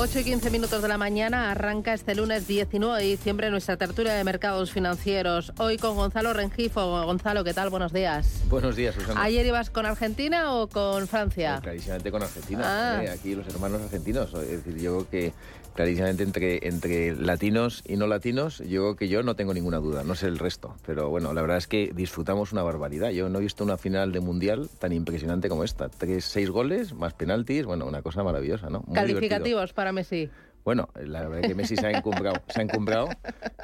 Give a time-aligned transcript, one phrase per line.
[0.00, 4.14] Ocho y 15 minutos de la mañana arranca este lunes 19 de diciembre nuestra tertulia
[4.14, 5.52] de mercados financieros.
[5.58, 7.04] Hoy con Gonzalo Rengifo.
[7.04, 7.68] Gonzalo, ¿qué tal?
[7.68, 8.44] Buenos días.
[8.48, 9.20] Buenos días, Susana.
[9.20, 11.54] ¿Ayer ibas con Argentina o con Francia?
[11.54, 12.62] Pues clarísimamente con Argentina.
[12.64, 13.02] Ah.
[13.02, 14.32] eh, aquí los hermanos argentinos.
[14.34, 15.32] Es decir, yo creo que
[15.82, 20.02] clarísimamente entre, entre latinos y no latinos, yo creo que yo no tengo ninguna duda,
[20.02, 20.74] no sé el resto.
[20.84, 23.10] Pero bueno, la verdad es que disfrutamos una barbaridad.
[23.10, 25.88] Yo no he visto una final de mundial tan impresionante como esta.
[25.88, 28.80] Tres, seis goles, más penaltis, bueno, una cosa maravillosa, ¿no?
[28.80, 29.04] Muy divertido.
[29.20, 30.28] Calificativos para Messi.
[30.64, 33.08] Bueno, la verdad es que Messi se ha encumbrado, se ha encumbrado,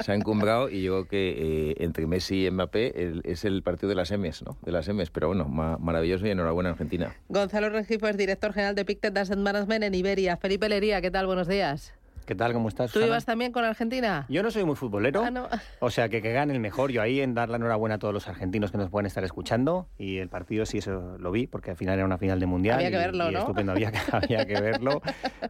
[0.00, 3.62] se ha encumbrado y yo creo que eh, entre Messi y Mbappé el- es el
[3.64, 4.56] partido de las M's, ¿no?
[4.62, 7.12] De las M's, pero bueno, ma- maravilloso y enhorabuena Argentina.
[7.28, 10.36] Gonzalo Rengifo es director general de Pictet Asset Management en Iberia.
[10.36, 11.26] Felipe Lería, ¿qué tal?
[11.26, 11.92] Buenos días.
[12.26, 12.54] ¿Qué tal?
[12.54, 12.86] ¿Cómo estás?
[12.90, 13.06] ¿Tú Susana?
[13.08, 14.24] ibas también con Argentina?
[14.30, 15.46] Yo no soy muy futbolero, Ah, no.
[15.80, 16.90] o sea que que gane el mejor.
[16.90, 19.88] Yo ahí en dar la enhorabuena a todos los argentinos que nos pueden estar escuchando
[19.98, 22.76] y el partido sí eso lo vi porque al final era una final de mundial.
[22.76, 23.40] Había que y- verlo, y ¿no?
[23.40, 25.02] Estupendo, había que, había que verlo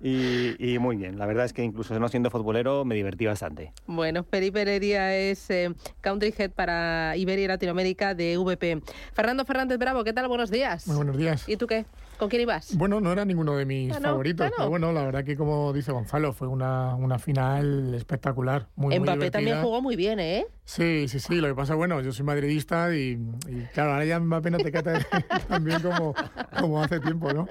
[0.03, 1.17] y, y muy bien.
[1.17, 3.73] La verdad es que incluso no siendo futbolero me divertí bastante.
[3.87, 8.83] Bueno, Felipe Lería es eh, Country Head para Iberia y Latinoamérica de VP.
[9.13, 10.27] Fernando Fernández Bravo, ¿qué tal?
[10.27, 10.89] Buenos días.
[10.89, 11.49] Muy buenos días.
[11.49, 11.87] ¿Y tú qué?
[12.25, 12.75] ¿Con quién ibas?
[12.79, 15.37] Bueno, no era ninguno de mis Ah, no, favoritos, ah, pero bueno, la verdad que
[15.37, 20.47] como dice Gonzalo, fue una, una final espectacular, muy, Mbappé también jugó muy bien, ¿eh?
[20.67, 24.19] Sí, sí, sí, lo que pasa, bueno, yo soy madridista y, y, claro, ahora ya
[24.19, 24.99] Mbappé no te cata
[25.49, 26.15] tan bien como,
[26.59, 27.47] como hace tiempo, ¿no?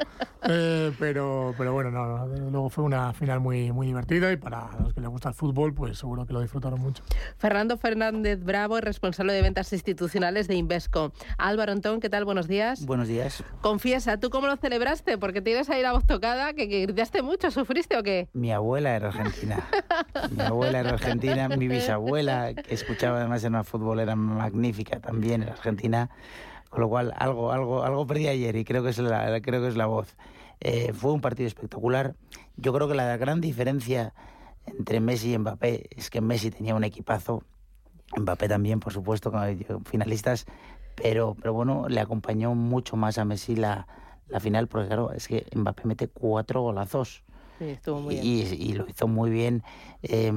[0.50, 4.68] Eh, pero, pero bueno, no, no, luego fue una final muy, muy divertida y para
[4.82, 7.04] los que les gusta el fútbol, pues seguro que lo disfrutaron mucho.
[7.38, 11.14] Fernando Fernández Bravo es responsable de ventas institucionales de Invesco.
[11.38, 12.26] Álvaro Antón, ¿qué tal?
[12.26, 12.84] Buenos días.
[12.84, 13.44] Buenos días.
[13.62, 15.20] Confiesa, ¿tú cómo lo celebraste?
[15.20, 18.28] Porque tienes ahí la voz tocada, que, que gritaste mucho, ¿sufriste o qué?
[18.34, 19.60] Mi abuela era argentina.
[20.32, 25.54] Mi abuela era argentina, mi bisabuela, que escuchaba además era una futbolera magnífica, también era
[25.54, 26.10] argentina.
[26.70, 29.68] Con lo cual, algo, algo, algo perdí ayer y creo que es la, creo que
[29.68, 30.16] es la voz.
[30.60, 32.16] Eh, fue un partido espectacular.
[32.58, 34.14] Yo creo que la gran diferencia
[34.66, 37.44] entre Messi y Mbappé es que Messi tenía un equipazo,
[38.18, 39.32] Mbappé también, por supuesto,
[39.86, 40.46] finalistas,
[40.96, 43.88] pero, pero bueno, le acompañó mucho más a Messi la,
[44.28, 47.24] la final, porque claro, es que Mbappé mete cuatro golazos.
[47.60, 48.26] Sí, estuvo muy bien.
[48.26, 49.64] Y, y lo hizo muy bien.
[50.02, 50.32] eh,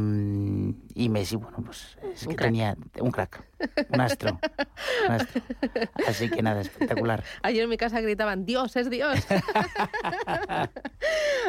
[0.95, 2.47] y Messi, bueno, pues es Un que crack.
[2.49, 3.43] tenía un crack,
[3.91, 4.39] un astro,
[5.09, 5.43] un astro.
[6.07, 7.25] Así que nada, espectacular.
[7.43, 9.19] Ayer en mi casa gritaban, Dios, es Dios.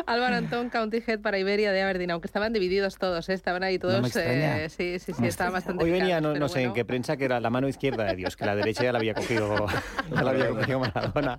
[0.06, 3.34] Álvaro Antón, County Head para Iberia de Aberdeen, aunque estaban divididos todos, ¿eh?
[3.34, 4.16] estaban ahí todos.
[4.16, 6.86] eh, sí, sí, sí, me estaban bastante Hoy venía, picados, no, no sé en qué
[6.86, 9.68] prensa, que era la mano izquierda de Dios, que la derecha ya la había cogido,
[10.16, 11.38] ya la había cogido Maradona.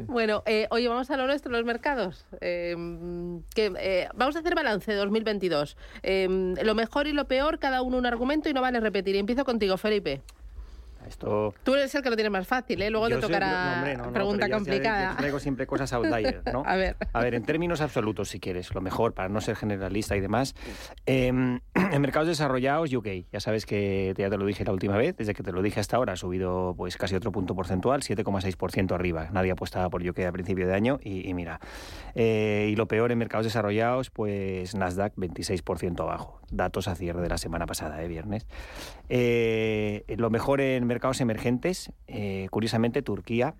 [0.00, 2.26] Bueno, eh, oye, vamos a lo nuestro, los mercados.
[2.40, 2.74] Eh,
[3.54, 5.76] que, eh, vamos a hacer balance de 2022.
[6.02, 9.14] Eh, lo mejor y lo peor, cada uno un argumento y no vale repetir.
[9.14, 10.22] Y empiezo contigo, Felipe.
[11.06, 12.90] Esto Tú eres el que lo tiene más fácil, ¿eh?
[12.90, 15.10] Luego Yo te sé- tocará no, hombre, no, no, pregunta complicada.
[15.12, 16.62] ya traigo siempre cosas outlier, ¿no?
[16.66, 16.96] A ver.
[17.12, 20.54] A ver, en términos absolutos, si quieres, lo mejor, para no ser generalista y demás.
[21.06, 25.16] eh, en mercados desarrollados, UK, ya sabes que ya te lo dije la última vez,
[25.16, 28.92] desde que te lo dije hasta ahora ha subido pues casi otro punto porcentual, 7,6%
[28.94, 29.28] arriba.
[29.32, 31.60] Nadie apostaba por UK a principio de año y, y mira.
[32.14, 36.40] Eh, y lo peor en mercados desarrollados, pues Nasdaq 26% abajo.
[36.52, 38.46] Datos a cierre de la semana pasada, de viernes.
[39.08, 43.54] Eh, lo mejor en mercados emergentes, eh, curiosamente Turquía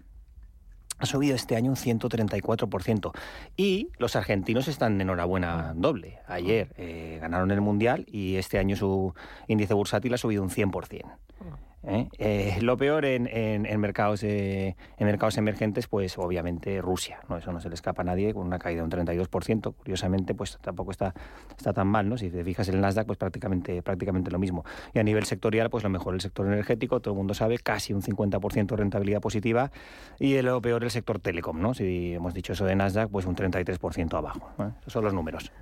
[0.98, 3.12] ha subido este año un 134%.
[3.56, 6.20] Y los argentinos están de enhorabuena doble.
[6.28, 9.12] Ayer eh, ganaron el Mundial y este año su
[9.48, 11.02] índice bursátil ha subido un 100%.
[11.84, 12.08] ¿Eh?
[12.18, 13.24] Eh, lo peor en,
[13.80, 17.36] mercados eh, en mercados emergentes, pues obviamente Rusia, ¿no?
[17.36, 19.74] Eso no se le escapa a nadie, con una caída de un 32%.
[19.74, 21.14] Curiosamente, pues tampoco está,
[21.56, 22.16] está tan mal, ¿no?
[22.16, 24.64] Si te fijas en el Nasdaq, pues prácticamente, prácticamente lo mismo.
[24.94, 27.92] Y a nivel sectorial, pues lo mejor el sector energético, todo el mundo sabe, casi
[27.92, 29.70] un 50% de rentabilidad positiva.
[30.18, 31.74] Y lo peor el sector telecom, ¿no?
[31.74, 34.50] Si hemos dicho eso de Nasdaq, pues un 33% abajo.
[34.80, 35.52] Esos son los números.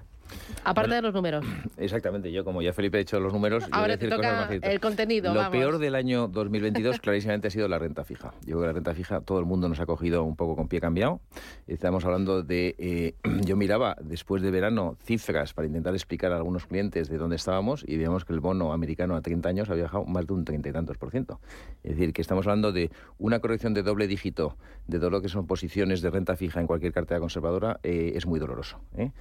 [0.64, 1.44] Aparte Bueno, de los números.
[1.76, 4.16] Exactamente, yo como ya Felipe ha hecho los números, yo voy a Ahora te decir
[4.16, 5.56] cosas más el contenido, Lo vamos.
[5.56, 8.32] peor del año 2022 clarísimamente ha sido la renta fija.
[8.40, 10.68] Yo creo que la renta fija todo el mundo nos ha cogido un poco con
[10.68, 11.20] pie cambiado.
[11.66, 16.66] Estamos hablando de, eh, yo miraba después de verano cifras para intentar explicar a algunos
[16.66, 20.04] clientes de dónde estábamos y veíamos que el bono americano a 30 años había bajado
[20.04, 21.40] más de un 30 y tantos por ciento.
[21.82, 24.56] Es decir, que estamos hablando de una corrección de doble dígito
[24.86, 28.26] de todo lo que son posiciones de renta fija en cualquier cartera conservadora eh, es
[28.26, 28.78] muy doloroso.
[28.96, 29.12] ¿eh?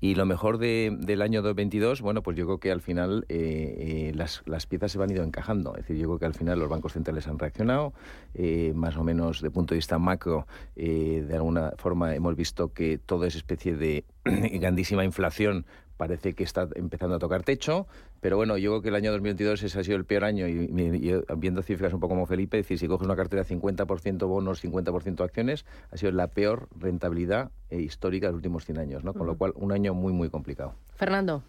[0.00, 4.08] Y lo mejor de- del año 2022, bueno, pues yo creo que al final eh,
[4.08, 5.72] eh, las, las piezas se van ido encajando.
[5.76, 7.92] Es decir, yo creo que al final los bancos centrales han reaccionado,
[8.34, 12.98] eh, más o menos de punto de vista macro, de alguna forma hemos visto que
[12.98, 17.86] toda esa especie de grandísima inflación parece que está empezando a tocar techo,
[18.20, 20.52] pero bueno, yo creo que el año 2022 ese ha sido el peor año y,
[20.52, 23.48] y- y viendo cifras un poco como Felipe, es decir, si coges una cartera de
[23.48, 28.78] 50% bonos, 50% acciones, ha sido la peor rentabilidad eh, histórica de los últimos 100
[28.78, 29.14] años, ¿no?
[29.14, 30.74] Con lo cual, un año muy, muy complicado.
[30.96, 31.42] Fernando.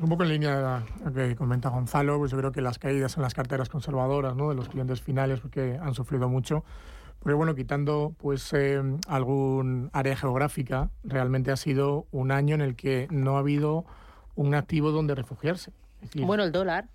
[0.00, 3.14] Un poco en línea de lo que comenta Gonzalo, pues yo creo que las caídas
[3.18, 4.48] en las carteras conservadoras ¿no?
[4.48, 6.64] de los clientes finales porque han sufrido mucho.
[7.22, 12.74] Porque bueno, quitando pues eh, algún área geográfica, realmente ha sido un año en el
[12.74, 13.84] que no ha habido
[14.34, 15.72] un activo donde refugiarse.
[16.00, 16.88] Decir, Bueno, el dólar.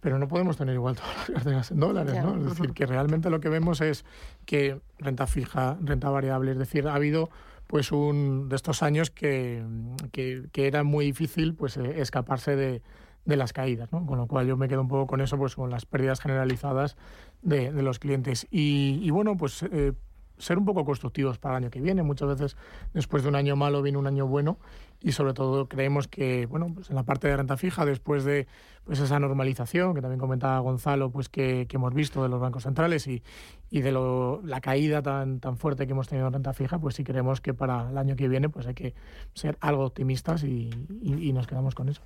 [0.00, 2.16] pero no podemos tener igual todas las carteras en dólares.
[2.22, 2.36] ¿no?
[2.36, 4.04] Es decir, que realmente lo que vemos es
[4.44, 7.30] que renta fija, renta variable, es decir, ha habido
[7.68, 9.62] pues un de estos años que,
[10.10, 12.82] que, que era muy difícil pues eh, escaparse de,
[13.26, 14.06] de las caídas, ¿no?
[14.06, 16.96] Con lo cual yo me quedo un poco con eso, pues con las pérdidas generalizadas
[17.42, 18.46] de, de los clientes.
[18.50, 19.92] Y, y bueno, pues eh,
[20.38, 22.02] ser un poco constructivos para el año que viene.
[22.02, 22.56] Muchas veces
[22.94, 24.58] después de un año malo viene un año bueno
[25.00, 28.46] y sobre todo creemos que, bueno, pues en la parte de renta fija, después de
[28.84, 33.06] pues esa normalización que también comentaba Gonzalo, pues que, hemos visto de los bancos centrales
[33.06, 33.22] y,
[33.70, 36.94] y de lo, la caída tan, tan fuerte que hemos tenido en renta fija, pues
[36.94, 38.94] sí creemos que para el año que viene pues hay que
[39.34, 40.70] ser algo optimistas y-
[41.00, 42.02] y nos quedamos con eso.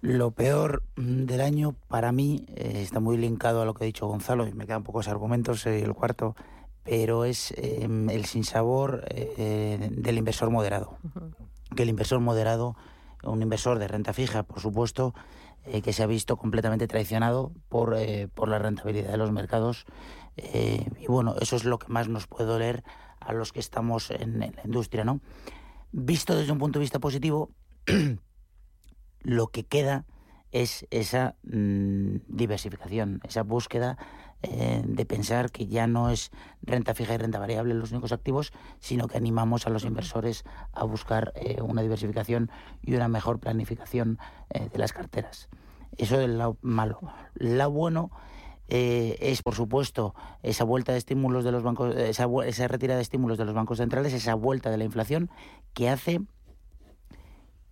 [0.00, 3.86] Lo peor mm, del año para mí eh, está muy linkado a lo que ha
[3.86, 6.36] dicho Gonzalo y me quedan pocos argumentos, eh, el cuarto,
[6.84, 10.98] pero es eh, el sinsabor eh, del inversor moderado.
[11.74, 12.76] Que el inversor moderado,
[13.24, 15.14] un inversor de renta fija, por supuesto,
[15.64, 19.84] eh, que se ha visto completamente traicionado por, eh, por la rentabilidad de los mercados.
[20.36, 22.84] eh, y bueno, eso es lo que más nos puede doler
[23.20, 25.20] a los que estamos en, en la industria, ¿no?
[25.90, 27.50] Visto desde un punto de vista positivo,
[29.20, 30.04] lo que queda
[30.50, 33.98] es esa mm, diversificación, esa búsqueda
[34.42, 36.30] eh, de pensar que ya no es
[36.62, 40.84] renta fija y renta variable los únicos activos, sino que animamos a los inversores a
[40.84, 42.50] buscar eh, una diversificación
[42.80, 44.18] y una mejor planificación
[44.50, 45.48] eh, de las carteras.
[45.96, 47.00] Eso es lado malo.
[47.34, 48.10] Lado bueno
[48.68, 53.02] eh, es, por supuesto, esa vuelta de estímulos de los bancos, esa, esa retirada de
[53.02, 55.30] estímulos de los bancos centrales, esa vuelta de la inflación
[55.72, 56.20] que hace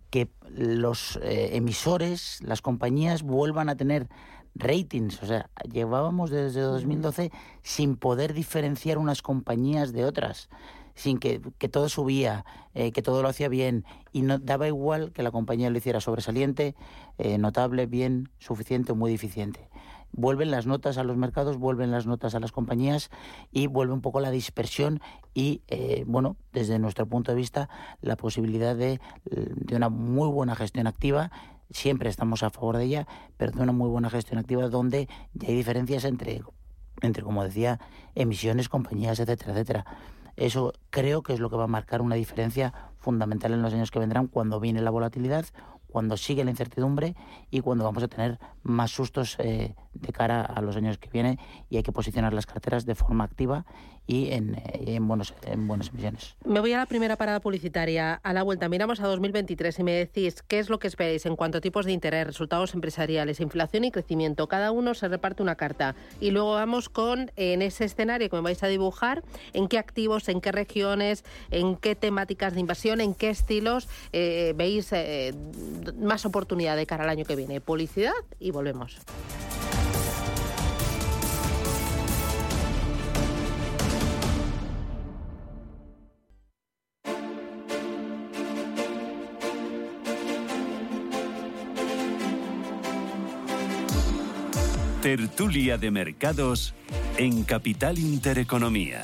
[0.09, 4.07] que los eh, emisores, las compañías vuelvan a tener
[4.55, 5.21] ratings.
[5.21, 7.31] O sea, llevábamos desde 2012
[7.61, 10.49] sin poder diferenciar unas compañías de otras,
[10.95, 15.11] sin que, que todo subía, eh, que todo lo hacía bien y no daba igual
[15.11, 16.75] que la compañía lo hiciera sobresaliente,
[17.17, 19.69] eh, notable, bien, suficiente o muy deficiente.
[20.11, 23.09] Vuelven las notas a los mercados, vuelven las notas a las compañías
[23.51, 24.99] y vuelve un poco la dispersión
[25.33, 27.69] y, eh, bueno, desde nuestro punto de vista,
[28.01, 31.31] la posibilidad de, de una muy buena gestión activa.
[31.69, 35.49] Siempre estamos a favor de ella, pero de una muy buena gestión activa donde ya
[35.49, 36.41] hay diferencias entre,
[37.01, 37.79] entre como decía,
[38.15, 39.85] emisiones, compañías, etcétera, etcétera.
[40.37, 43.91] Eso creo que es lo que va a marcar una diferencia fundamental en los años
[43.91, 45.45] que vendrán cuando viene la volatilidad,
[45.87, 47.15] cuando sigue la incertidumbre
[47.49, 51.39] y cuando vamos a tener más sustos eh, de cara a los años que vienen
[51.69, 53.65] y hay que posicionar las carteras de forma activa
[54.07, 56.35] y en, en, buenos, en buenas emisiones.
[56.45, 58.15] Me voy a la primera parada publicitaria.
[58.23, 61.35] A la vuelta miramos a 2023 y me decís qué es lo que esperáis en
[61.35, 64.47] cuanto a tipos de interés, resultados empresariales, inflación y crecimiento.
[64.47, 65.95] Cada uno se reparte una carta.
[66.21, 70.29] Y luego vamos con, en ese escenario que me vais a dibujar, en qué activos,
[70.29, 75.33] en qué regiones, en qué temáticas de inversión, en qué estilos eh, veis eh,
[75.99, 77.59] más oportunidad de cara al año que viene.
[77.59, 78.97] Publicidad y volvemos.
[95.07, 96.73] Tertulia de mercados
[97.15, 98.99] en Capital Intereconomía.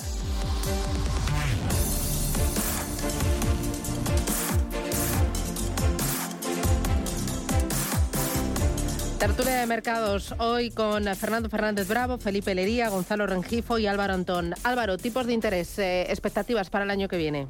[9.17, 14.55] Tertulia de mercados hoy con Fernando Fernández Bravo, Felipe Lería, Gonzalo Rengifo y Álvaro Antón.
[14.63, 17.47] Álvaro, tipos de interés, eh, expectativas para el año que viene.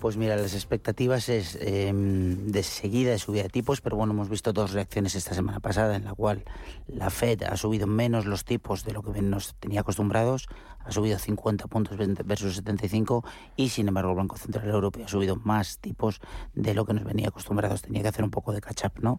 [0.00, 4.28] Pues mira, las expectativas es em, de seguida de subida de tipos, pero bueno, hemos
[4.28, 6.44] visto dos reacciones esta semana pasada en la cual
[6.86, 10.46] la Fed ha subido menos los tipos de lo que nos tenía acostumbrados,
[10.78, 13.24] ha subido 50 puntos versus 75
[13.56, 16.20] y sin embargo el Banco Central Europeo ha subido más tipos
[16.54, 19.18] de lo que nos venía acostumbrados, tenía que hacer un poco de catch up, ¿no?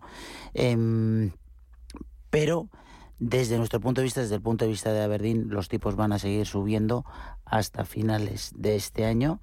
[0.54, 1.32] Em,
[2.30, 2.70] pero
[3.20, 6.14] desde nuestro punto de vista, desde el punto de vista de Aberdeen, los tipos van
[6.14, 7.04] a seguir subiendo
[7.44, 9.42] hasta finales de este año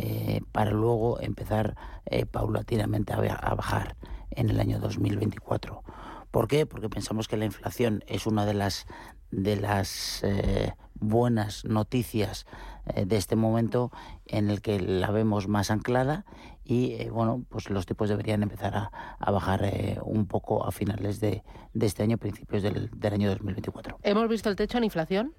[0.00, 1.76] eh, para luego empezar
[2.06, 3.96] eh, paulatinamente a, bajar
[4.30, 5.82] en el año 2024.
[6.30, 6.66] ¿Por qué?
[6.66, 8.86] Porque pensamos que la inflación es una de las
[9.32, 12.46] de las eh, buenas noticias
[12.94, 13.92] de este momento
[14.24, 16.24] en el que la vemos más anclada
[16.64, 18.74] y bueno pues los tipos deberían empezar
[19.18, 19.70] a, bajar
[20.02, 21.42] un poco a finales de,
[21.74, 25.34] de este año principios del, del año 2024 hemos visto el techo en inflación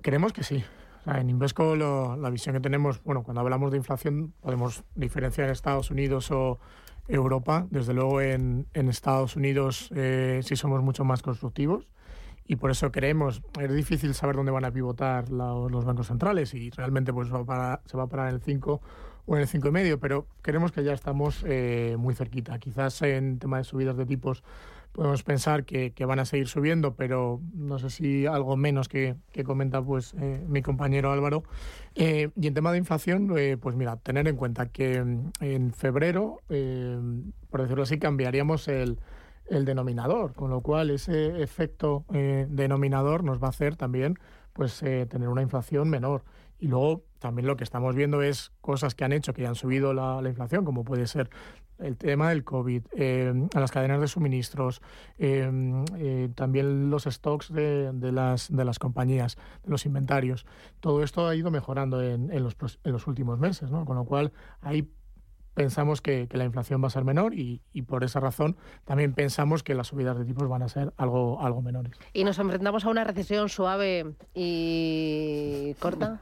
[0.00, 0.64] creemos que sí
[1.06, 6.30] en Invesco la visión que tenemos, bueno, cuando hablamos de inflación podemos diferenciar Estados Unidos
[6.30, 6.58] o
[7.08, 7.66] Europa.
[7.70, 11.88] Desde luego en, Estados Unidos eh, sí somos mucho más constructivos
[12.46, 16.70] y por eso creemos, es difícil saber dónde van a pivotar los bancos centrales y
[16.70, 17.34] realmente pues se
[17.96, 18.80] va a parar en el 5
[19.24, 22.58] o en el 5,5, pero creemos que ya estamos eh, muy cerquita.
[22.58, 24.42] Quizás en tema de subidas de tipos
[24.92, 29.82] podemos pensar que, van a seguir subiendo, pero no sé si algo menos que, comenta
[29.82, 31.42] pues eh, mi compañero Álvaro.
[31.94, 35.72] Eh, y en tema de inflación, eh, pues mira, tener en cuenta que mm, en
[35.72, 36.40] febrero,
[37.50, 38.98] por decirlo así, cambiaríamos el,
[39.46, 44.18] el, denominador, con lo cual ese efecto denominador nos va a hacer también
[44.52, 46.24] pues tener una inflación menor.
[46.58, 49.92] Y luego también lo que estamos viendo es cosas que han hecho que han subido
[49.94, 51.30] la inflación, como puede ser
[51.82, 54.80] el tema del COVID, eh, a las cadenas de suministros,
[55.18, 55.50] eh,
[55.98, 60.46] eh, también los stocks de, de, las, de las compañías, de los inventarios.
[60.80, 63.84] Todo esto ha ido mejorando en, en, los, en los últimos meses, ¿no?
[63.84, 64.88] con lo cual ahí
[65.54, 69.74] pensamos que, la inflación va a ser menor y, por esa razón también pensamos que
[69.74, 71.92] las subidas de tipos van a ser algo, algo menores.
[72.12, 76.20] ¿Y nos enfrentamos a una recesión suave y corta?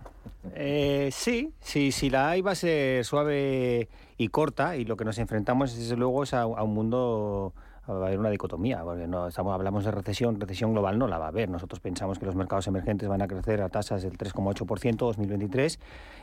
[0.55, 3.88] Eh, sí, sí, si la hay va a ser suave
[4.21, 7.55] y corta y lo que nos enfrentamos desde luego es a un mundo
[7.99, 11.18] va a haber una dicotomía, porque no estamos, hablamos de recesión, recesión global no la
[11.18, 11.49] va a haber.
[11.49, 15.78] Nosotros pensamos que los mercados emergentes van a crecer a tasas del 3,8% 2023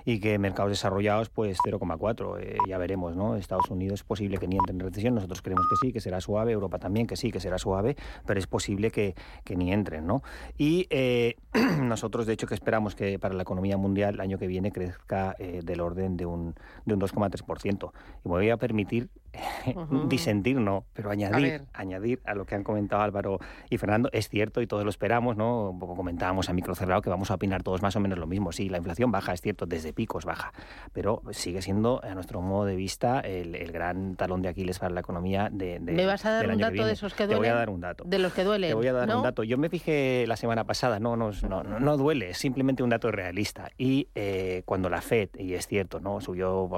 [0.05, 2.39] y que mercados desarrollados pues 0,4.
[2.39, 3.35] Eh, ya veremos, ¿no?
[3.35, 6.21] Estados Unidos es posible que ni entre en recesión, nosotros creemos que sí, que será
[6.21, 7.95] suave, Europa también que sí, que será suave,
[8.25, 10.21] pero es posible que, que ni entren, ¿no?
[10.57, 11.35] Y eh,
[11.81, 15.35] nosotros de hecho que esperamos que para la economía mundial el año que viene crezca
[15.39, 16.55] eh, del orden de un,
[16.85, 17.91] de un 2,3%.
[18.25, 19.09] Y me voy a permitir
[20.07, 24.61] disentir no, pero añadir, añadir a lo que han comentado Álvaro y Fernando, es cierto
[24.61, 25.69] y todos lo esperamos, ¿no?
[25.69, 28.27] Un poco comentábamos a micro cerrado que vamos a opinar todos más o menos lo
[28.27, 28.51] mismo.
[28.51, 30.53] Sí, la inflación baja, es cierto, desde picos baja,
[30.93, 35.01] pero sigue siendo, a nuestro modo de vista, el, gran talón de Aquiles para la
[35.01, 37.43] economía de, ¿Me vas a dar un dato de esos que duelen?
[37.43, 38.03] Te voy a dar un dato.
[38.05, 38.69] De los que duelen.
[38.69, 39.43] Te voy a dar un dato.
[39.43, 43.11] Yo me fijé la semana pasada, no, no, no, no duele, es simplemente un dato
[43.11, 43.71] realista.
[43.77, 46.21] Y eh, cuando la FED, y es cierto, ¿no?
[46.21, 46.69] Subió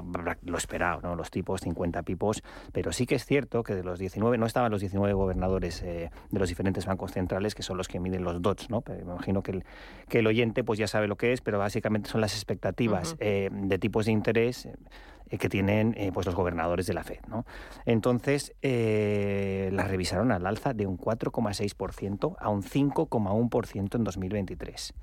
[0.44, 1.16] lo esperado, ¿no?
[1.16, 4.72] Los tipos 50 pipos, pero sí que es cierto que de los 19, no estaban
[4.72, 8.42] los 19 gobernadores eh, de los diferentes bancos centrales, que son los que miden los
[8.42, 8.82] DOTS, ¿no?
[8.82, 9.64] Pero me imagino que el,
[10.10, 13.50] que el oyente pues ya sabe lo que es, pero básicamente son las expectativas eh,
[13.52, 17.20] de tipos de interés eh, que tienen pues los gobernadores de la Fed.
[17.28, 17.46] ¿no?
[17.86, 24.94] Entonces, las revisaron al alza de un 4,6% a un 5,1% en 2023.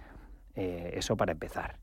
[0.57, 1.79] eso para empezar.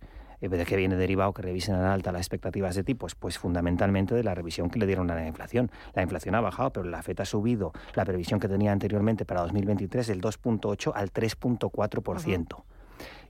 [0.49, 3.15] ¿De qué viene derivado que revisen al alta las expectativas de tipos?
[3.15, 5.71] Pues fundamentalmente de la revisión que le dieron a la inflación.
[5.93, 9.41] La inflación ha bajado, pero la FED ha subido la previsión que tenía anteriormente para
[9.41, 12.63] 2023 del 2.8 al 3.4%.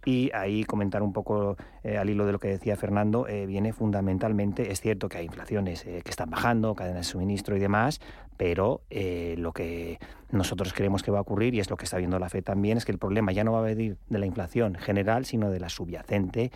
[0.05, 3.73] Y ahí comentar un poco eh, al hilo de lo que decía Fernando, eh, viene
[3.73, 8.01] fundamentalmente, es cierto que hay inflaciones eh, que están bajando, cadenas de suministro y demás,
[8.35, 9.99] pero lo que
[10.31, 12.77] nosotros creemos que va a ocurrir, y es lo que está viendo la FED también,
[12.77, 15.59] es que el problema ya no va a venir de la inflación general, sino de
[15.59, 16.51] la subyacente,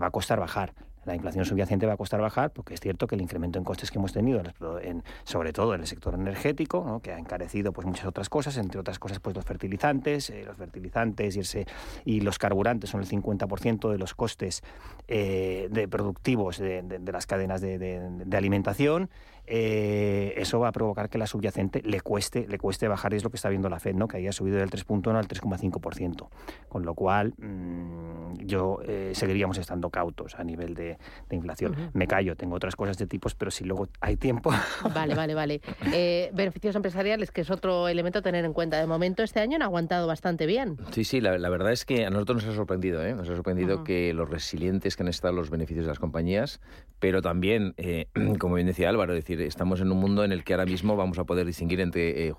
[0.00, 0.72] va a costar bajar
[1.04, 3.90] la inflación subyacente va a costar bajar, porque es cierto que el incremento en costes
[3.90, 4.42] que hemos tenido,
[4.82, 8.78] en, sobre todo en el sector energético, que ha encarecido pues muchas otras cosas, entre
[8.78, 11.64] otras cosas pues los fertilizantes, eh, los fertilizantes y,
[12.04, 14.62] y los carburantes son el 50% de los costes
[15.08, 19.10] eh, de productivos de, las cadenas de, alimentación.
[19.54, 23.24] Eh, eso va a provocar que la subyacente le cueste, le cueste bajar, y es
[23.24, 24.08] lo que está viendo la Fed, ¿no?
[24.08, 26.28] que haya subido del 3.1 al 3,5%.
[26.70, 30.96] Con lo cual, mm, yo eh, seguiríamos estando cautos a nivel de,
[31.30, 31.90] inflación.
[31.92, 34.50] Me callo, tengo otras cosas de tipos, pero si luego hay tiempo.
[34.94, 35.60] Vale, vale, vale.
[35.92, 38.78] Eh, beneficios empresariales, que es otro elemento a tener en cuenta.
[38.78, 40.78] De momento, este año han aguantado bastante bien.
[40.92, 43.14] Sí, sí, la, verdad es que a nosotros nos ha sorprendido, ¿eh?
[43.14, 46.60] nos ha sorprendido que los resilientes que han estado los beneficios de las compañías,
[46.98, 48.06] pero también, eh,
[48.38, 51.18] como bien decía Álvaro, decir, estamos en un mundo en el que ahora mismo vamos
[51.18, 52.32] a poder distinguir entre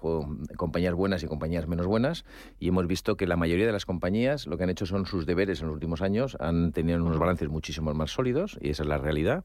[0.58, 2.26] compañías buenas y compañías menos buenas,
[2.60, 5.26] y hemos visto que la mayoría de las compañías lo que han hecho son sus
[5.26, 8.90] deberes en los últimos años, han tenido unos balances muchísimo más sólidos, y esa es
[8.90, 9.44] la realidad.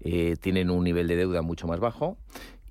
[0.00, 2.16] Eh, tienen un nivel de deuda mucho más bajo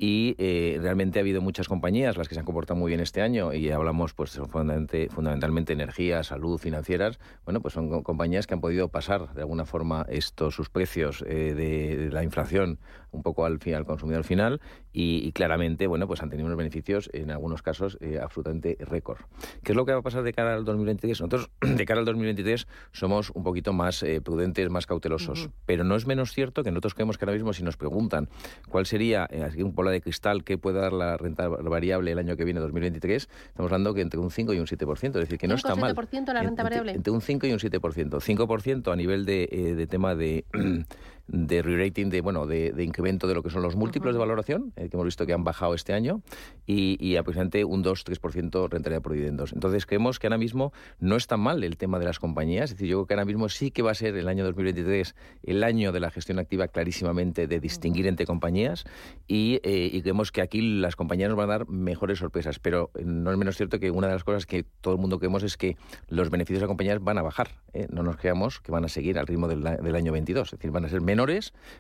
[0.02, 3.22] y eh, realmente ha habido muchas compañías las que se han comportado muy bien este
[3.22, 8.62] año y hablamos pues fundamentalmente, fundamentalmente energía, salud, financieras, bueno pues son compañías que han
[8.62, 12.80] podido pasar de alguna forma estos sus precios eh, de, la inflación
[13.12, 14.62] un poco al, al consumidor final
[14.94, 19.20] y, claramente bueno pues han tenido unos beneficios en algunos casos eh, absolutamente récord.
[19.64, 21.20] ¿Qué es lo que va a pasar de cara al 2023?
[21.20, 26.08] Nosotros de cara al 2023 somos un poquito más prudentes, más cautelosos, pero no es
[26.08, 28.30] menos cierto que nosotros creemos que ahora mismo si nos preguntan
[28.70, 29.28] cuál sería
[29.58, 33.72] un de cristal que puede dar la renta variable el año que viene, 2023, estamos
[33.72, 35.96] hablando que entre un 5 y un 7%, es decir, que no está mal.
[35.96, 36.94] la renta variable?
[36.94, 37.80] Entre, un 5 y un 7%.
[37.80, 40.46] 5% a nivel de, eh, de tema de
[41.32, 44.90] de re-rating, de, bueno, de, incremento de lo que son los múltiplos de valoración, eh,
[44.90, 46.22] que hemos visto que han bajado este año,
[46.66, 49.54] y, y aproximadamente un 2-3% rentabilidad por dividendos.
[49.54, 52.88] Entonces creemos que ahora mismo no está mal el tema de las compañías, es decir,
[52.88, 55.92] yo creo que ahora mismo sí que va a ser el año 2023 el año
[55.92, 58.86] de la gestión activa clarísimamente de distinguir entre compañías
[59.28, 62.92] y, eh, y creemos que aquí las compañías nos van a dar mejores sorpresas, pero
[62.96, 65.44] eh, no es menos cierto que una de las cosas que todo el mundo creemos
[65.44, 67.50] es que los beneficios de las compañías van a bajar,
[67.92, 70.72] no nos creamos que van a seguir al ritmo del, del año 22, es decir,
[70.72, 71.19] van a ser menos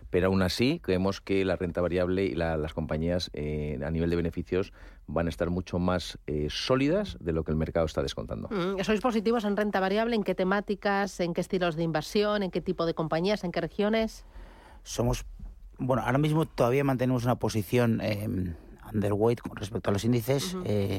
[0.10, 4.16] pero aún así creemos que la renta variable y las compañías eh, a nivel de
[4.16, 4.74] beneficios
[5.08, 8.50] van a estar mucho más eh, sólidas de lo que el mercado está descontando.
[8.50, 10.16] Mm, ¿Sois positivos en renta variable?
[10.16, 11.20] ¿En qué temáticas?
[11.20, 12.44] ¿En qué estilos de inversión?
[12.44, 13.44] ¿En qué tipo de compañías?
[13.44, 14.26] ¿En qué regiones?
[14.84, 15.26] Somos,
[15.78, 18.56] bueno, ahora mismo todavía mantenemos una posición eh,
[18.94, 20.56] underweight con respecto a los índices.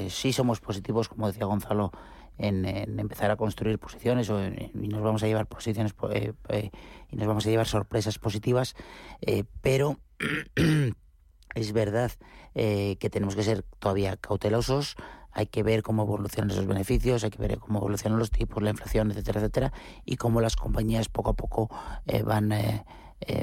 [0.09, 1.91] sí somos positivos, como decía Gonzalo,
[2.41, 6.71] en, empezar a construir posiciones o y nos vamos a llevar posiciones eh, eh,
[7.09, 8.75] y nos vamos a llevar sorpresas positivas,
[9.21, 9.99] eh, pero
[11.55, 12.11] es verdad
[12.53, 14.97] que tenemos que ser todavía cautelosos.
[15.31, 18.71] Hay que ver cómo evolucionan esos beneficios, hay que ver cómo evolucionan los tipos, la
[18.71, 21.69] inflación, etcétera, etcétera, y cómo las compañías poco a poco
[22.25, 22.53] van,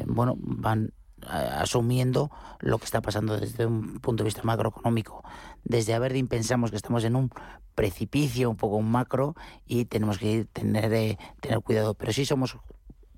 [0.07, 0.93] bueno, van
[1.27, 5.23] asumiendo lo que está pasando desde un punto de vista macroeconómico.
[5.65, 7.31] Desde Aberdeen pensamos que estamos en un
[7.75, 9.35] precipicio, un poco macro,
[9.67, 11.95] y tenemos que tener, eh, tener cuidado.
[11.95, 12.57] Pero sí somos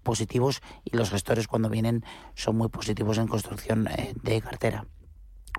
[0.02, 4.86] positivos y los gestores cuando vienen son muy positivos en construcción eh, de cartera.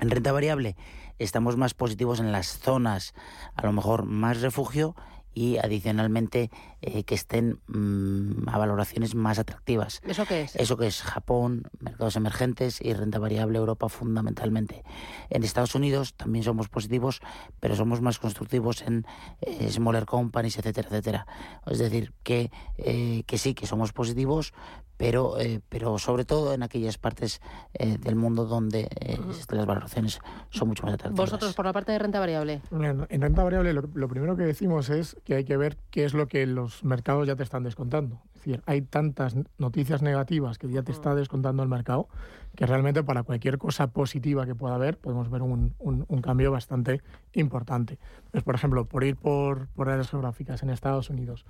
[0.02, 0.76] En renta variable
[1.20, 3.14] estamos más positivos en las zonas
[3.56, 4.96] a lo mejor más refugio
[5.34, 6.50] y adicionalmente
[6.82, 10.02] eh, que estén mm, a valoraciones más atractivas.
[10.06, 10.56] ¿Eso qué es?
[10.56, 14.84] Eso que es Japón, mercados emergentes y renta variable Europa fundamentalmente.
[15.30, 17.22] En Estados Unidos también somos positivos,
[17.60, 19.06] pero somos más constructivos en
[19.42, 21.28] eh, smaller companies, etcétera, etcétera.
[21.66, 24.54] Es decir, que, eh, que sí, que somos positivos,
[25.02, 27.42] pero, eh, pero sobre todo en aquellas partes
[27.74, 29.18] eh, del mundo donde eh,
[29.50, 30.20] las valoraciones
[30.52, 31.32] son mucho más atractivas.
[31.32, 32.62] Vosotros, por la parte de renta variable.
[32.70, 36.28] En renta variable lo, primero que decimos es que hay que ver qué es lo
[36.28, 38.22] que los mercados ya te están descontando.
[38.34, 42.08] Es decir, hay tantas noticias negativas que ya te está descontando el mercado
[42.56, 47.02] que realmente para cualquier cosa positiva que pueda haber podemos ver un, un, cambio bastante
[47.34, 48.00] importante.
[48.32, 51.46] Pues, por ejemplo, por ir por, por áreas geográficas en Estados Unidos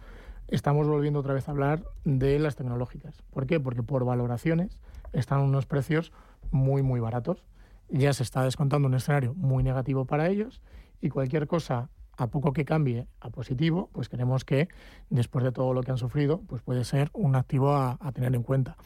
[0.52, 3.16] estamos volviendo otra vez a hablar de las tecnológicas.
[3.32, 3.60] ¿Por qué?
[3.60, 4.78] Porque por valoraciones
[5.14, 6.12] están unos precios
[6.52, 7.44] muy, muy baratos.
[7.90, 10.62] Ya se está descontando un escenario muy negativo para ellos
[11.02, 14.68] y cualquier cosa a poco que cambie a positivo, pues creemos que
[15.10, 18.44] después de todo lo que han sufrido, pues puede ser un activo a, tener en
[18.44, 18.78] cuenta.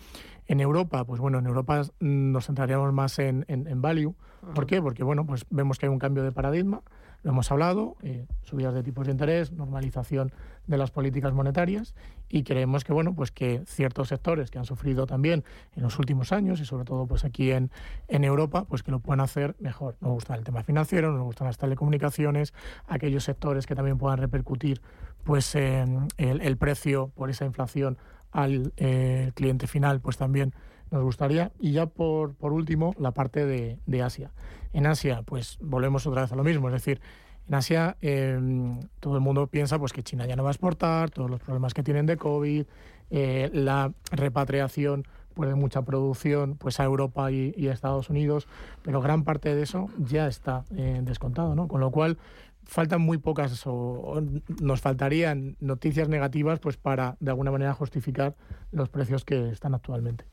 [0.48, 4.16] En Europa, pues bueno, en Europa nos centraríamos más en, en value.
[4.54, 4.82] ¿Por qué?
[4.82, 6.82] Porque bueno, pues vemos que hay un cambio de paradigma
[7.26, 10.32] lo hemos hablado, eh, subidas de tipos de interés, normalización
[10.68, 11.96] de las políticas monetarias
[12.30, 15.44] y creemos que bueno, pues que ciertos sectores que han sufrido también
[15.76, 17.72] en los últimos años y sobre todo pues aquí en,
[18.10, 19.98] en Europa, pues que lo puedan hacer mejor.
[20.02, 22.54] Nos gusta el tema financiero, nos gustan las telecomunicaciones,
[22.88, 24.84] aquellos sectores que también puedan repercutir
[25.24, 27.98] pues el, el, precio por esa inflación
[28.32, 30.54] al eh, cliente final, pues también
[30.92, 31.52] nos gustaría.
[31.60, 34.32] Y ya por, por último, la parte de, de, Asia.
[34.74, 37.02] En Asia, pues volvemos otra vez a lo mismo, es decir,
[37.48, 41.12] en Asia em, todo el mundo piensa pues que China ya no va a exportar,
[41.12, 42.66] todos los problemas que tienen de COVID,
[43.12, 48.48] eh, la repatriación pues de mucha producción pues a Europa y, a Estados Unidos,
[48.82, 51.68] pero gran parte de eso ya está eh, descontado, ¿no?
[51.68, 52.18] Con lo cual
[52.64, 54.22] faltan muy pocas o,
[54.62, 58.36] nos faltarían noticias negativas pues para de alguna manera justificar
[58.72, 60.26] los precios que están actualmente.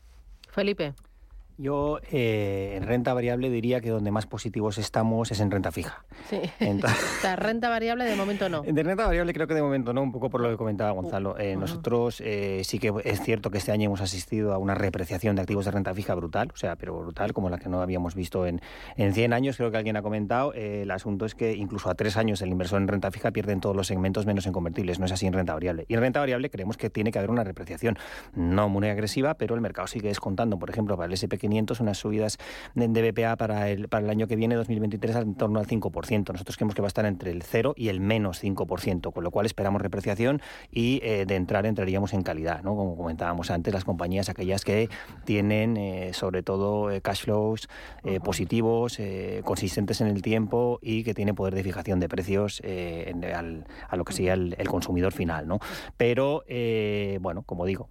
[0.53, 0.93] Felipe.
[1.57, 6.03] Yo eh, en renta variable diría que donde más positivos estamos es en renta fija.
[6.29, 6.41] Sí.
[7.23, 8.63] la renta variable de momento no.
[8.63, 11.37] De renta variable creo que de momento no, un poco por lo que comentaba Gonzalo.
[11.37, 15.35] Eh, nosotros eh, sí que es cierto que este año hemos asistido a una repreciación
[15.35, 18.15] de activos de renta fija brutal, o sea, pero brutal como la que no habíamos
[18.15, 18.59] visto en,
[18.97, 20.53] en 100 años, creo que alguien ha comentado.
[20.53, 23.59] el asunto es que incluso a tres años el inversor en renta fija pierde en
[23.59, 25.85] todos los segmentos menos en convertibles, no es así en renta variable.
[25.87, 27.97] Y en renta variable creemos que tiene que haber una repreciación,
[28.33, 31.97] no muy agresiva, pero el mercado sigue descontando, por ejemplo, para el SP 500 unas
[31.97, 32.37] subidas
[32.73, 36.31] de BPA para el, para el año que viene, 2023, en torno al 5%.
[36.31, 39.31] Nosotros creemos que va a estar entre el 0 y el menos 5%, con lo
[39.31, 42.75] cual esperamos repreciación y eh, de entrar entraríamos en calidad, ¿no?
[42.75, 44.89] como comentábamos antes, las compañías aquellas que
[45.25, 47.67] tienen eh, sobre todo eh, cash flows
[48.23, 48.97] positivos,
[49.43, 54.13] consistentes en el tiempo y que tienen poder de fijación de precios a lo que
[54.13, 55.47] sería el, el consumidor final.
[55.47, 55.59] ¿no?
[55.97, 56.43] Pero,
[57.21, 57.89] bueno, como digo,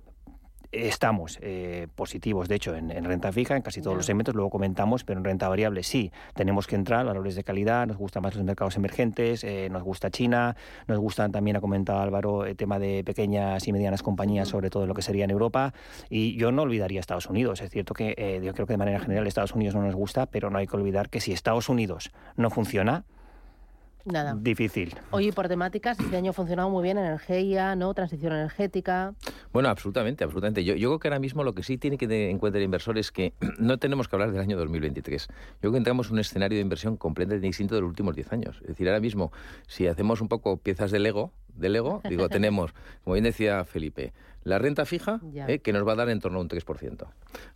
[0.73, 5.05] estamos eh, positivos, de hecho, en, renta fija, en casi todos los segmentos, luego comentamos,
[5.05, 8.45] pero en renta variable sí, tenemos que entrar, valores de calidad, nos gustan más los
[8.45, 10.57] mercados emergentes, eh, nos gusta China,
[10.87, 14.87] nos gustan también, ha comentado Álvaro, el tema de pequeñas y medianas compañías, sobre todo
[14.87, 15.75] lo que sería en Europa,
[16.09, 18.99] y yo no olvidaría Estados Unidos, es cierto que eh, yo creo que de manera
[18.99, 22.13] general Estados Unidos no nos gusta, pero no hay que olvidar que si Estados Unidos
[22.37, 23.05] no funciona,
[24.05, 24.37] Nada.
[24.38, 24.95] Difícil.
[25.11, 27.95] Oye, por temáticas, este año ha funcionado muy bien energía, ¿no?
[27.95, 29.15] Transición energética.
[29.53, 30.65] Bueno, absolutamente, absolutamente.
[30.65, 32.65] Yo, yo creo que ahora mismo lo que sí tiene que tener en cuenta el
[32.65, 35.29] inversor es que no tenemos que hablar del año 2023.
[35.29, 38.33] Yo creo que entramos en un escenario de inversión completamente distinto de los últimos 10
[38.33, 38.59] años.
[38.62, 39.33] Es decir, ahora mismo,
[39.67, 44.12] si hacemos un poco piezas de Lego, de Lego, digo, tenemos, como bien decía Felipe,
[44.45, 47.07] la renta fija, eh, que nos va a dar en torno a un 3%.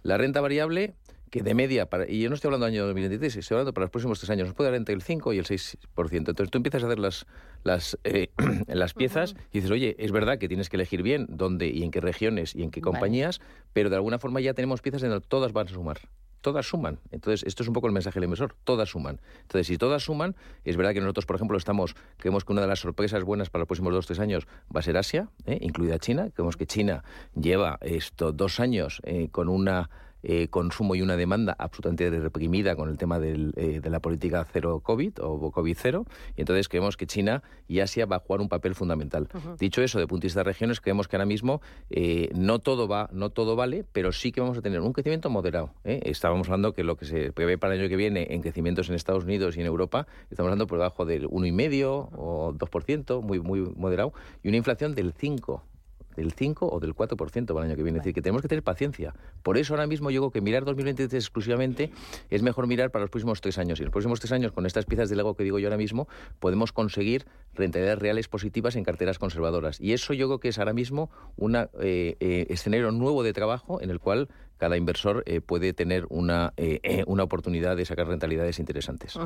[0.03, 0.95] La renta variable,
[1.31, 3.85] que de media, para, y yo no estoy hablando del año 2023, estoy hablando para
[3.85, 5.77] los próximos tres años, nos puede dar entre el 5 y el 6%.
[6.13, 7.27] Entonces tú empiezas a hacer las,
[7.65, 8.31] las, eh,
[8.69, 11.91] las piezas y dices, oye, es verdad que tienes que elegir bien dónde y en
[11.91, 13.41] qué regiones y en qué compañías,
[13.73, 15.99] pero de alguna forma ya tenemos piezas en las que todas van a sumar
[16.47, 17.01] todas suman.
[17.11, 19.21] Entonces, esto es un poco el mensaje del inversor, todas suman.
[19.43, 22.69] Entonces, si todas suman, es verdad que nosotros, por ejemplo, estamos, creemos que una de
[22.69, 25.59] las sorpresas buenas para los próximos dos, tres años va a ser Asia, ¿eh?
[25.61, 26.31] incluida China.
[26.33, 27.03] Creemos que China
[27.35, 29.91] lleva estos dos años eh, con una
[30.29, 34.81] eh, consumo y una demanda absolutamente reprimida con el tema eh, de la política cero
[34.83, 36.05] COVID o COVID cero.
[36.37, 39.29] Y entonces creemos que China y Asia va a jugar un papel fundamental.
[39.61, 41.61] Dicho eso, de punto de vista de regiones, creemos que ahora mismo
[41.91, 45.31] eh, no todo va, no todo vale, pero sí que vamos a tener un crecimiento
[45.31, 45.71] moderado.
[45.85, 48.97] Estábamos hablando que lo que se prevé para el año que viene en crecimientos en
[48.97, 53.61] Estados Unidos y en Europa, estamos hablando por debajo del 1,5 o 2%, muy, muy
[53.77, 54.13] moderado,
[54.43, 55.61] y una inflación del 5%
[56.17, 57.99] del 5 o del 4% para el año que viene.
[57.99, 59.15] Es decir, que tenemos que tener paciencia.
[59.43, 61.91] Por eso ahora mismo yo digo que mirar 2023 exclusivamente
[62.31, 63.79] es mejor mirar para los próximos tres años.
[63.79, 65.77] Y en los próximos tres años, con estas piezas de Lego que digo yo ahora
[65.77, 66.09] mismo,
[66.41, 69.81] podemos conseguir rentabilidades reales positivas en carteras conservadoras.
[69.81, 73.81] Y eso yo creo que es ahora mismo un eh, eh, escenario nuevo de trabajo
[73.81, 78.09] en el cual cada inversor eh, puede tener una, eh, eh, una oportunidad de sacar
[78.09, 79.17] rentabilidades interesantes.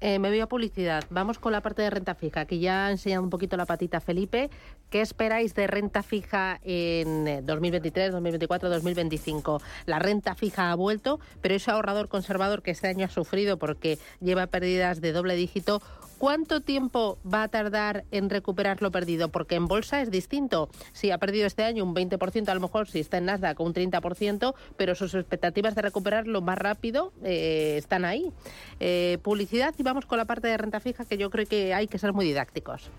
[0.00, 1.04] me voy a publicidad.
[1.10, 4.00] Vamos con la parte de renta fija, que ya ha enseñado un poquito la patita
[4.00, 4.50] Felipe.
[4.90, 9.60] ¿Qué esperáis de renta fija en 2023, 2024, 2025?
[9.86, 13.98] La renta fija ha vuelto, pero ese ahorrador conservador que este año ha sufrido porque
[14.20, 15.82] lleva pérdidas de doble dígito,
[16.24, 19.28] ¿Cuánto tiempo va a tardar en recuperar lo perdido?
[19.28, 20.70] Porque en bolsa es distinto.
[20.94, 23.74] Si ha perdido este año un 20%, a lo mejor si está en Nasdaq un
[23.74, 28.32] 30%, pero sus expectativas de recuperarlo más rápido eh, están ahí.
[28.80, 31.88] Eh, publicidad y vamos con la parte de renta fija que yo creo que hay
[31.88, 32.90] que ser muy didácticos.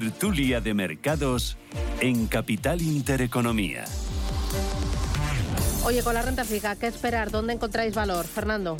[0.00, 1.58] Tertulia de Mercados
[2.00, 3.84] en Capital Intereconomía.
[5.84, 7.30] Oye, con la renta fija, ¿qué esperar?
[7.30, 8.78] ¿Dónde encontráis valor, Fernando?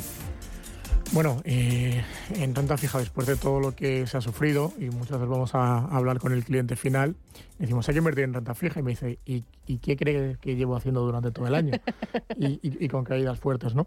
[1.12, 2.02] Bueno, eh,
[2.36, 5.54] en renta fija, después de todo lo que se ha sufrido, y muchas veces vamos
[5.54, 7.14] a hablar con el cliente final,
[7.58, 9.44] decimos, hay que invertir en renta fija, y me dice, ¿y,
[9.82, 11.72] qué cree que llevo haciendo durante todo el año?
[12.38, 13.84] y, con caídas fuertes, ¿no?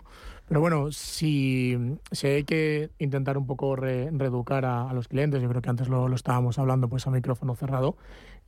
[0.47, 5.62] Pero bueno, si, si hay que intentar un poco reeducar a, los clientes, yo creo
[5.62, 7.97] que antes lo, estábamos hablando pues a micrófono cerrado,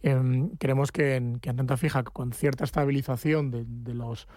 [0.03, 4.27] Em, creemos que en, que en, renta fija, con cierta estabilización de, los,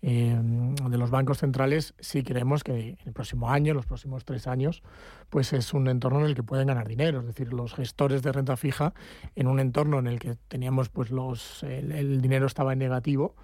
[0.00, 4.46] em, de los bancos centrales, sí creemos que en el próximo año, los próximos tres
[4.46, 4.82] años,
[5.28, 7.20] pues es un entorno en el que pueden ganar dinero.
[7.20, 8.94] Es decir, los gestores de renta fija,
[9.34, 13.34] en un entorno en el que teníamos pues los, el, dinero estaba en negativo,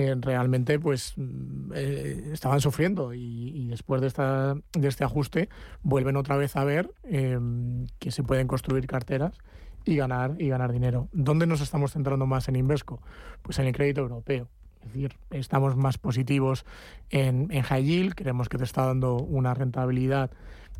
[0.00, 5.48] eh, realmente pues mm, eh, estaban sufriendo y, después de, esta, de este ajuste
[5.82, 9.36] vuelven otra vez a ver em, que se pueden construir carteras
[9.84, 11.08] y ganar, y ganar dinero.
[11.12, 13.02] ¿Dónde nos estamos centrando más en Invesco?
[13.42, 14.46] Pues en el crédito europeo.
[14.82, 16.64] Es decir, estamos más positivos
[17.10, 20.30] en, en high yield, creemos que te está dando una rentabilidad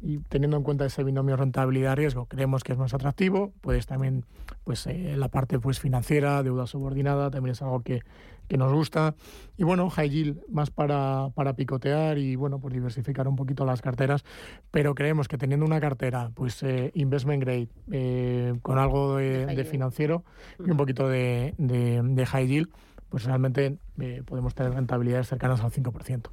[0.01, 3.53] y teniendo en cuenta ese binomio rentabilidad-riesgo, creemos que es más atractivo.
[3.61, 4.25] Puedes también,
[4.65, 8.03] pues eh, la parte pues financiera, deuda subordinada, también es algo que,
[8.49, 9.15] que nos gusta.
[9.57, 13.83] Y bueno, high yield más para, para picotear y bueno, pues diversificar un poquito las
[13.83, 14.25] carteras.
[14.71, 19.65] Pero creemos que teniendo una cartera, pues eh, investment grade, eh, con algo de, de
[19.65, 20.25] financiero
[20.65, 22.71] y un poquito de, de, de high yield,
[23.09, 26.31] pues realmente eh, podemos tener rentabilidades cercanas al 5%.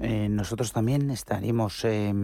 [0.00, 2.14] Eh, nosotros también estaríamos eh,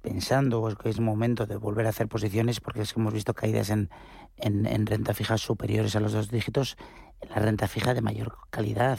[0.00, 3.70] pensando que es momento de volver a hacer posiciones porque es que hemos visto caídas
[3.70, 3.88] en,
[4.36, 6.76] en, en renta fija superiores a los dos dígitos,
[7.30, 8.98] la renta fija de mayor calidad,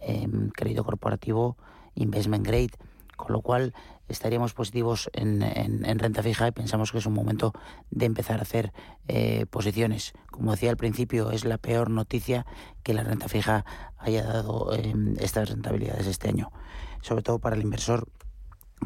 [0.00, 1.56] eh, crédito corporativo,
[1.94, 2.70] investment grade,
[3.16, 3.74] con lo cual
[4.08, 7.52] estaríamos positivos en, en, en, renta fija y pensamos que es un momento
[7.90, 8.72] de empezar a hacer
[9.08, 10.12] eh, posiciones.
[10.30, 12.44] Como decía al principio, es la peor noticia
[12.82, 13.64] que la renta fija
[13.98, 16.52] haya dado eh, estas rentabilidades este año,
[17.00, 18.08] sobre todo para el inversor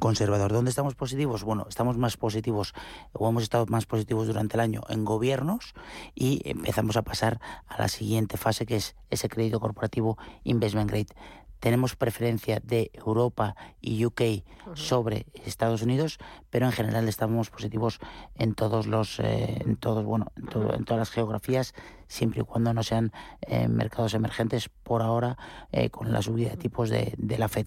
[0.00, 0.52] conservador.
[0.52, 1.44] ¿Dónde estamos positivos?
[1.44, 2.74] Bueno, estamos más positivos
[3.12, 5.74] o hemos estado más positivos durante el año en gobiernos
[6.14, 11.14] y empezamos a pasar a la siguiente fase que es ese crédito corporativo investment grade
[11.60, 14.76] tenemos preferencia de Europa y UK uh -huh.
[14.76, 16.18] sobre Estados Unidos,
[16.50, 17.98] pero en general estamos positivos
[18.36, 21.74] en todos los, eh, en todos, bueno, en, todo, en, todas las geografías,
[22.06, 25.36] siempre y cuando no sean eh, mercados emergentes por ahora
[25.72, 27.66] eh, con la subida de tipos de, de la Fed.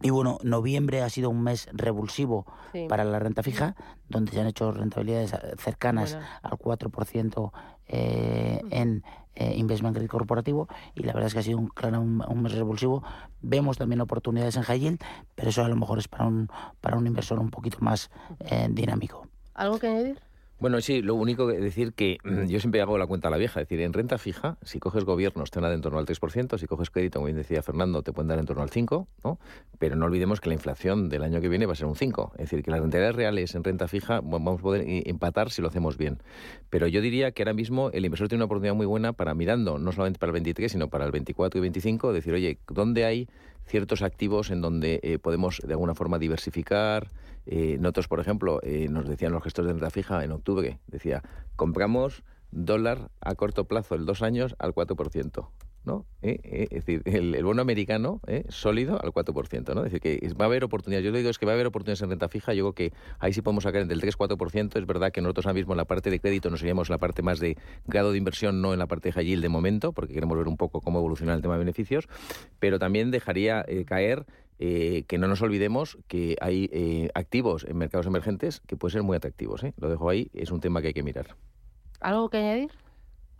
[0.00, 2.86] Y bueno, noviembre ha sido un mes revulsivo sí.
[2.88, 3.74] para la renta fija,
[4.08, 6.28] donde se han hecho rentabilidades cercanas bueno.
[6.42, 7.52] al 4%
[7.88, 9.02] eh, en
[9.34, 12.52] eh, investment grade corporativo y la verdad es que ha sido un, un, un, mes
[12.52, 13.02] revulsivo.
[13.40, 15.00] Vemos también oportunidades en high yield,
[15.34, 16.48] pero eso a lo mejor es para un,
[16.80, 19.26] para un inversor un poquito más eh, dinámico.
[19.54, 20.20] ¿Algo que añadir?
[20.60, 22.18] Bueno, sí, lo único que decir que
[22.48, 25.04] yo siempre hago la cuenta a la vieja, es decir, en renta fija, si coges
[25.04, 27.62] gobiernos te van a dar en torno al 3%, si coges crédito, como bien decía
[27.62, 29.38] Fernando, te pueden dar en torno al 5%, ¿no?
[29.78, 32.32] Pero no olvidemos que la inflación del año que viene va a ser un 5%,
[32.32, 35.68] es decir, que las rentabilidades reales en renta fija vamos a poder empatar si lo
[35.68, 36.18] hacemos bien.
[36.70, 39.78] Pero yo diría que ahora mismo el inversor tiene una oportunidad muy buena para mirando,
[39.78, 43.28] no solamente para el 23, sino para el 24 y 25, decir, oye, ¿dónde hay
[43.68, 47.08] ciertos activos en donde eh, podemos de alguna forma diversificar.
[47.46, 51.22] Eh, nosotros, por ejemplo, eh, nos decían los gestores de renta fija en octubre, decía,
[51.56, 55.48] compramos dólar a corto plazo, el dos años, al 4%.
[55.88, 56.06] ¿No?
[56.22, 56.38] ¿Eh?
[56.44, 56.68] ¿Eh?
[56.70, 58.44] Es decir, el, el bono americano ¿eh?
[58.48, 59.84] sólido al 4%, ¿no?
[59.84, 61.04] Es decir, que va a haber oportunidades.
[61.04, 62.54] Yo digo es que va a haber oportunidades en renta fija.
[62.54, 64.78] Yo creo que ahí sí podemos sacar del 3-4%.
[64.78, 66.98] Es verdad que nosotros ahora mismo en la parte de crédito nos iríamos en la
[66.98, 69.92] parte más de grado de inversión, no en la parte de high yield de momento,
[69.92, 72.06] porque queremos ver un poco cómo evoluciona el tema de beneficios.
[72.60, 74.26] Pero también dejaría eh, caer
[74.58, 79.16] que no nos olvidemos que hay eh, activos en mercados emergentes que pueden ser muy
[79.16, 79.62] atractivos.
[79.76, 81.36] Lo dejo ahí, es un tema que hay que mirar.
[82.00, 82.70] ¿Algo que añadir?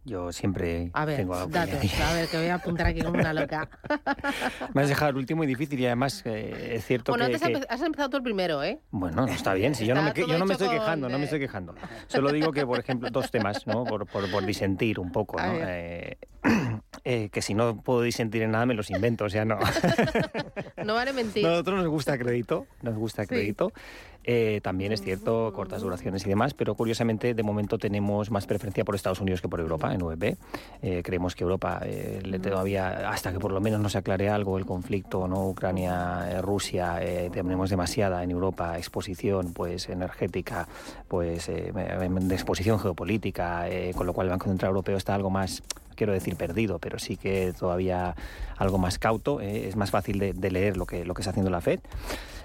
[0.08, 3.02] Yo siempre a ver, tengo algo datos, que a ver, que voy a apuntar aquí
[3.02, 3.68] como una loca.
[4.74, 7.32] Me has dejado el último y difícil y además eh, es cierto bueno, que...
[7.32, 7.74] Bueno, antes que...
[7.74, 8.80] has empezado tú el primero, ¿eh?
[8.90, 11.24] Bueno, no, está bien, si yo no me, yo no me estoy quejando, no me
[11.24, 11.74] estoy quejando.
[12.06, 13.84] Solo digo que, por ejemplo, dos temas, ¿no?
[13.84, 15.52] Por, por, por disentir un poco, ¿no?
[15.54, 16.16] Eh,
[17.04, 19.58] eh, que si no puedo disentir en nada me los invento, o sea, no.
[20.84, 21.44] no vale mentir.
[21.46, 23.72] A nosotros nos gusta crédito, nos gusta crédito.
[23.74, 23.82] Sí.
[24.30, 28.84] Eh, también es cierto, cortas duraciones y demás, pero curiosamente de momento tenemos más preferencia
[28.84, 30.36] por Estados Unidos que por Europa en VB.
[30.82, 34.28] Eh, creemos que Europa eh, le todavía, hasta que por lo menos no se aclare
[34.28, 40.68] algo el conflicto, no Ucrania-Rusia, eh, tenemos demasiada en Europa exposición pues energética,
[41.08, 43.64] pues de exposición geopolítica,
[43.94, 45.62] con lo cual el Banco Central Europeo está algo más
[45.96, 48.14] quiero decir perdido, pero sí que todavía
[48.56, 49.40] algo más cauto.
[49.40, 51.80] Es más fácil de, de, leer lo que, lo que está haciendo la FED.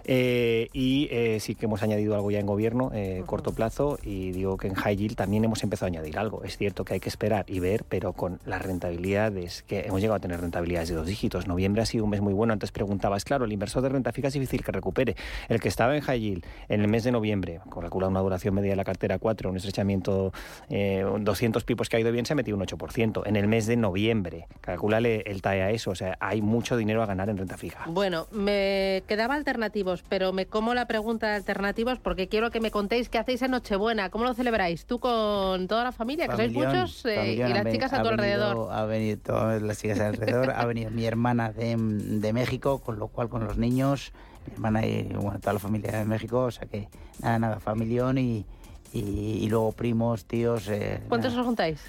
[0.06, 3.26] Eh, y eh, sí que hemos añadido algo ya en gobierno, eh, uh -huh.
[3.26, 6.44] corto plazo, y digo que en high yield también hemos empezado a añadir algo.
[6.44, 10.18] Es cierto que hay que esperar y ver, pero con las rentabilidades, que hemos llegado
[10.18, 11.48] a tener rentabilidades de dos dígitos.
[11.48, 12.54] Noviembre ha sido un mes muy bueno.
[12.54, 15.16] Antes preguntabas, claro, el inversor de renta fija es difícil que recupere.
[15.50, 18.72] El que estaba en high yield en el mes de noviembre, calcula una duración media
[18.72, 20.34] de la cartera 4, un estrechamiento,
[20.70, 23.24] 200 pipos que ha ido bien, se ha metido un 8%.
[23.26, 27.02] En el mes de noviembre, calculale el TAE a eso, o sea, hay mucho dinero
[27.04, 27.86] a ganar en renta fija.
[27.88, 32.72] Bueno, me quedaba alternativo pero me como la pregunta de alternativos porque quiero que me
[32.72, 36.54] contéis qué hacéis en Nochebuena, cómo lo celebráis, tú con toda la familia, que sois
[36.54, 38.72] muchos, eh, y las chicas a tu venido, alrededor.
[38.72, 43.08] Ha venido todas las chicas alrededor, ha venido mi hermana de, de, México, con lo
[43.08, 44.12] cual con los niños,
[44.48, 46.88] mi hermana y bueno, toda la familia de México, o sea que
[47.22, 48.46] nada, nada, familión y,
[48.94, 49.00] y,
[49.42, 50.68] y luego primos, tíos.
[50.70, 51.80] Eh, ¿Cuántos os juntáis?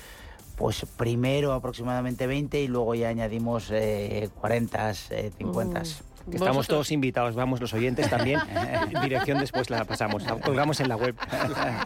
[0.56, 5.80] Pues primero aproximadamente 20 y luego ya añadimos eh, 40, eh, 50.
[5.80, 5.82] Mm.
[6.30, 8.40] Que estamos todos invitados, vamos los oyentes también.
[9.02, 11.14] Dirección después la pasamos, la colgamos en la web.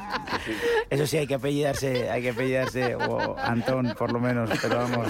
[0.90, 5.08] Eso sí, hay que apellidarse, hay que apellidarse, o Antón, por lo menos, pero vamos,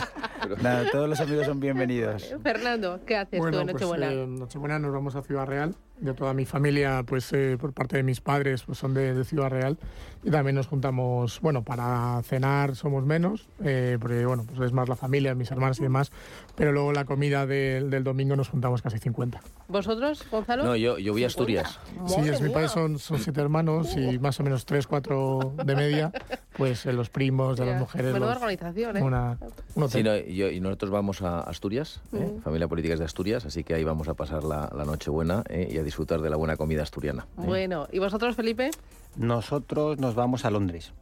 [0.62, 2.34] nada, todos los amigos son bienvenidos.
[2.42, 4.12] Fernando, ¿qué haces tú Bueno, en pues Nochebuena?
[4.12, 5.74] eh, Nochebuena nos vamos a Ciudad Real.
[6.00, 9.24] De toda mi familia, pues eh, por parte de mis padres, pues son de, de
[9.24, 9.78] Ciudad Real.
[10.22, 14.88] Y también nos juntamos, bueno, para cenar somos menos, eh, porque bueno, pues es más
[14.88, 16.10] la familia, mis hermanas y demás.
[16.56, 19.40] Pero luego la comida del- del domingo nos juntamos casi 50.
[19.68, 20.64] ¿Vosotros, Gonzalo?
[20.64, 21.78] No, yo, yo voy a Asturias.
[22.06, 25.74] Sí, es mi país son, son siete hermanos y más o menos tres, cuatro de
[25.76, 26.12] media,
[26.56, 28.12] pues eh, los primos de las mujeres.
[28.12, 29.02] Menuda los- organización, ¿eh?
[29.02, 29.38] una,
[29.74, 29.88] un.
[29.88, 32.34] Sí, no, y, yo- y nosotros vamos a Asturias, ¿eh?
[32.38, 32.42] Mm.
[32.42, 35.42] familia política es de Asturias, así que ahí vamos a pasar la, la noche buena
[35.48, 35.68] ¿eh?
[35.70, 37.26] y a disfrutar de la buena comida asturiana.
[37.36, 38.70] Bueno, ¿y vosotros, Felipe?
[39.16, 40.92] Nosotros nos vamos a Londres.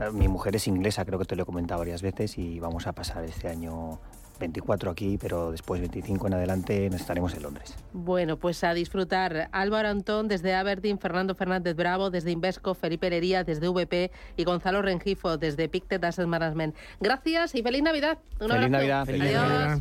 [0.00, 2.86] Eh, Mi mujer es inglesa, creo que te lo he comentado varias veces, y vamos
[2.86, 4.00] a pasar este año
[4.40, 7.76] 24 aquí, pero después 25 en adelante nos estaremos en Londres.
[7.92, 9.48] Bueno, pues a disfrutar.
[9.52, 14.82] Álvaro Antón desde Aberdeen, Fernando Fernández Bravo desde Invesco, Felipe Herería desde VP y Gonzalo
[14.82, 16.74] Rengifo desde Pictet Asset Management.
[17.00, 18.18] Gracias y feliz Navidad.
[18.40, 18.70] Un Feliz abrazo.
[18.70, 19.42] Navidad, feliz Adiós.
[19.48, 19.78] Navidad.